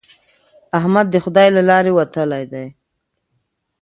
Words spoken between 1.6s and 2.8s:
لارې وتلی دی.